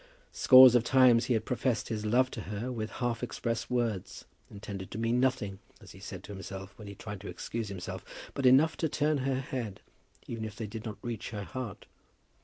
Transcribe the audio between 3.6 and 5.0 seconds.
words, intended to